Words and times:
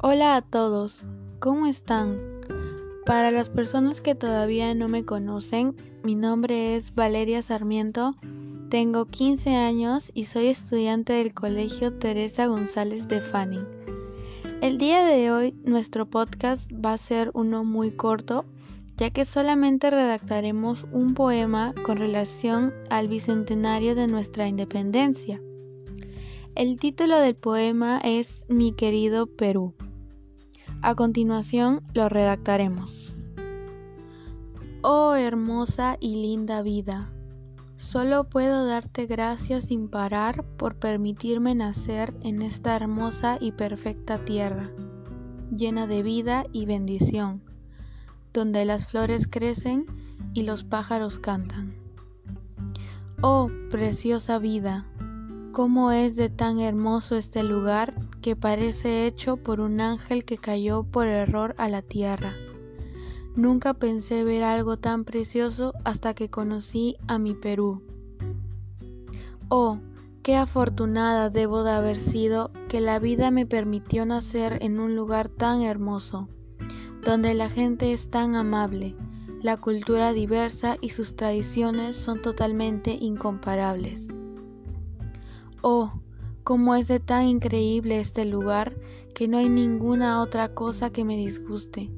Hola 0.00 0.36
a 0.36 0.42
todos, 0.42 1.02
¿cómo 1.40 1.66
están? 1.66 2.20
Para 3.04 3.32
las 3.32 3.50
personas 3.50 4.00
que 4.00 4.14
todavía 4.14 4.72
no 4.76 4.88
me 4.88 5.04
conocen, 5.04 5.74
mi 6.04 6.14
nombre 6.14 6.76
es 6.76 6.94
Valeria 6.94 7.42
Sarmiento, 7.42 8.14
tengo 8.70 9.06
15 9.06 9.56
años 9.56 10.12
y 10.14 10.26
soy 10.26 10.46
estudiante 10.46 11.14
del 11.14 11.34
Colegio 11.34 11.98
Teresa 11.98 12.46
González 12.46 13.08
de 13.08 13.20
Fanning. 13.20 13.66
El 14.62 14.78
día 14.78 15.04
de 15.04 15.32
hoy 15.32 15.56
nuestro 15.64 16.08
podcast 16.08 16.70
va 16.72 16.92
a 16.92 16.98
ser 16.98 17.32
uno 17.34 17.64
muy 17.64 17.90
corto, 17.90 18.44
ya 18.98 19.10
que 19.10 19.24
solamente 19.24 19.90
redactaremos 19.90 20.86
un 20.92 21.14
poema 21.14 21.74
con 21.84 21.96
relación 21.96 22.72
al 22.88 23.08
bicentenario 23.08 23.96
de 23.96 24.06
nuestra 24.06 24.46
independencia. 24.46 25.42
El 26.54 26.78
título 26.78 27.18
del 27.18 27.34
poema 27.34 28.00
es 28.04 28.46
Mi 28.48 28.70
querido 28.70 29.26
Perú. 29.26 29.74
A 30.80 30.94
continuación 30.94 31.82
lo 31.92 32.08
redactaremos. 32.08 33.16
Oh 34.82 35.14
hermosa 35.14 35.96
y 35.98 36.22
linda 36.22 36.62
vida, 36.62 37.10
solo 37.74 38.28
puedo 38.28 38.64
darte 38.64 39.06
gracias 39.06 39.64
sin 39.64 39.88
parar 39.88 40.44
por 40.56 40.76
permitirme 40.76 41.56
nacer 41.56 42.14
en 42.22 42.42
esta 42.42 42.76
hermosa 42.76 43.38
y 43.40 43.50
perfecta 43.50 44.24
tierra, 44.24 44.70
llena 45.54 45.88
de 45.88 46.04
vida 46.04 46.44
y 46.52 46.66
bendición, 46.66 47.42
donde 48.32 48.64
las 48.64 48.86
flores 48.86 49.26
crecen 49.26 49.84
y 50.32 50.44
los 50.44 50.62
pájaros 50.62 51.18
cantan. 51.18 51.74
Oh 53.20 53.50
preciosa 53.68 54.38
vida, 54.38 54.86
cómo 55.50 55.90
es 55.90 56.14
de 56.14 56.30
tan 56.30 56.60
hermoso 56.60 57.16
este 57.16 57.42
lugar 57.42 57.94
que 58.20 58.36
parece 58.36 59.06
hecho 59.06 59.36
por 59.36 59.60
un 59.60 59.80
ángel 59.80 60.24
que 60.24 60.38
cayó 60.38 60.84
por 60.84 61.06
error 61.06 61.54
a 61.58 61.68
la 61.68 61.82
tierra. 61.82 62.34
Nunca 63.36 63.74
pensé 63.74 64.24
ver 64.24 64.42
algo 64.42 64.76
tan 64.76 65.04
precioso 65.04 65.72
hasta 65.84 66.14
que 66.14 66.28
conocí 66.28 66.96
a 67.06 67.18
mi 67.18 67.34
Perú. 67.34 67.82
Oh, 69.48 69.78
qué 70.22 70.36
afortunada 70.36 71.30
debo 71.30 71.62
de 71.62 71.70
haber 71.70 71.96
sido 71.96 72.50
que 72.68 72.80
la 72.80 72.98
vida 72.98 73.30
me 73.30 73.46
permitió 73.46 74.04
nacer 74.04 74.58
en 74.60 74.80
un 74.80 74.96
lugar 74.96 75.28
tan 75.28 75.62
hermoso, 75.62 76.28
donde 77.04 77.34
la 77.34 77.48
gente 77.48 77.92
es 77.92 78.10
tan 78.10 78.34
amable, 78.34 78.96
la 79.40 79.56
cultura 79.56 80.12
diversa 80.12 80.76
y 80.80 80.90
sus 80.90 81.14
tradiciones 81.14 81.96
son 81.96 82.20
totalmente 82.20 82.90
incomparables. 83.00 84.08
Oh, 85.62 85.92
cómo 86.48 86.74
es 86.76 86.88
de 86.88 86.98
tan 86.98 87.26
increíble 87.26 88.00
este 88.00 88.24
lugar 88.24 88.74
que 89.14 89.28
no 89.28 89.36
hay 89.36 89.50
ninguna 89.50 90.22
otra 90.22 90.54
cosa 90.54 90.88
que 90.88 91.04
me 91.04 91.14
disguste. 91.14 91.90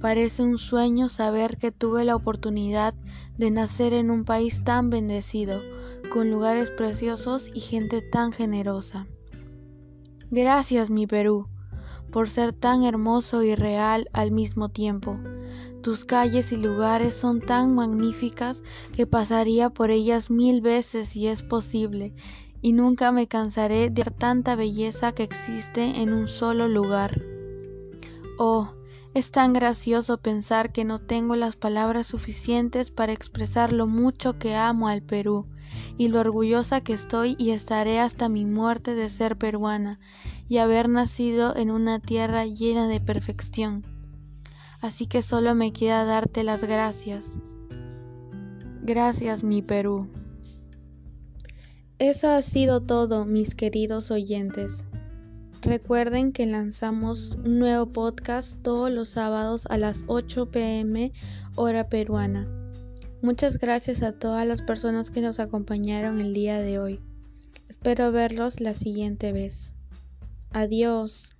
Parece 0.00 0.42
un 0.42 0.58
sueño 0.58 1.08
saber 1.08 1.56
que 1.56 1.70
tuve 1.70 2.04
la 2.04 2.16
oportunidad 2.16 2.94
de 3.38 3.52
nacer 3.52 3.92
en 3.92 4.10
un 4.10 4.24
país 4.24 4.64
tan 4.64 4.90
bendecido, 4.90 5.62
con 6.12 6.32
lugares 6.32 6.72
preciosos 6.72 7.48
y 7.54 7.60
gente 7.60 8.02
tan 8.02 8.32
generosa. 8.32 9.06
Gracias, 10.32 10.90
mi 10.90 11.06
Perú, 11.06 11.46
por 12.10 12.28
ser 12.28 12.52
tan 12.52 12.82
hermoso 12.82 13.44
y 13.44 13.54
real 13.54 14.08
al 14.12 14.32
mismo 14.32 14.68
tiempo. 14.68 15.16
Tus 15.80 16.04
calles 16.04 16.50
y 16.50 16.56
lugares 16.56 17.14
son 17.14 17.40
tan 17.40 17.76
magníficas 17.76 18.64
que 18.96 19.06
pasaría 19.06 19.70
por 19.70 19.92
ellas 19.92 20.28
mil 20.28 20.60
veces 20.60 21.10
si 21.10 21.28
es 21.28 21.44
posible, 21.44 22.12
y 22.62 22.72
nunca 22.72 23.12
me 23.12 23.26
cansaré 23.26 23.90
de 23.90 24.04
ver 24.04 24.12
tanta 24.12 24.54
belleza 24.54 25.12
que 25.12 25.24
existe 25.24 26.00
en 26.00 26.14
un 26.14 26.28
solo 26.28 26.68
lugar. 26.68 27.20
Oh, 28.38 28.72
es 29.14 29.30
tan 29.30 29.52
gracioso 29.52 30.16
pensar 30.16 30.72
que 30.72 30.84
no 30.86 31.00
tengo 31.00 31.36
las 31.36 31.56
palabras 31.56 32.06
suficientes 32.06 32.90
para 32.90 33.12
expresar 33.12 33.72
lo 33.72 33.86
mucho 33.86 34.38
que 34.38 34.54
amo 34.54 34.88
al 34.88 35.02
Perú 35.02 35.46
y 35.98 36.08
lo 36.08 36.20
orgullosa 36.20 36.80
que 36.80 36.92
estoy 36.92 37.36
y 37.38 37.50
estaré 37.50 38.00
hasta 38.00 38.28
mi 38.28 38.44
muerte 38.44 38.94
de 38.94 39.10
ser 39.10 39.36
peruana 39.36 39.98
y 40.48 40.58
haber 40.58 40.88
nacido 40.88 41.54
en 41.56 41.70
una 41.70 41.98
tierra 41.98 42.46
llena 42.46 42.86
de 42.86 43.00
perfección. 43.00 43.84
Así 44.80 45.06
que 45.06 45.20
solo 45.22 45.54
me 45.54 45.72
queda 45.72 46.04
darte 46.04 46.42
las 46.42 46.64
gracias. 46.64 47.40
Gracias, 48.82 49.44
mi 49.44 49.62
Perú. 49.62 50.08
Eso 52.02 52.32
ha 52.32 52.42
sido 52.42 52.80
todo, 52.80 53.24
mis 53.24 53.54
queridos 53.54 54.10
oyentes. 54.10 54.82
Recuerden 55.60 56.32
que 56.32 56.46
lanzamos 56.46 57.38
un 57.44 57.60
nuevo 57.60 57.86
podcast 57.86 58.60
todos 58.60 58.90
los 58.90 59.10
sábados 59.10 59.66
a 59.70 59.78
las 59.78 60.02
8 60.08 60.50
pm 60.50 61.12
hora 61.54 61.88
peruana. 61.88 62.48
Muchas 63.22 63.56
gracias 63.56 64.02
a 64.02 64.10
todas 64.10 64.44
las 64.48 64.62
personas 64.62 65.10
que 65.10 65.20
nos 65.20 65.38
acompañaron 65.38 66.18
el 66.18 66.34
día 66.34 66.58
de 66.58 66.80
hoy. 66.80 67.00
Espero 67.68 68.10
verlos 68.10 68.60
la 68.60 68.74
siguiente 68.74 69.30
vez. 69.30 69.72
Adiós. 70.50 71.31